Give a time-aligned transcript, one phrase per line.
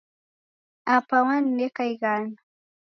[0.95, 2.37] Apa wanineka ighana.